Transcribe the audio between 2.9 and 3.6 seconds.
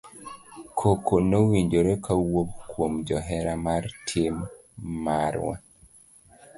johera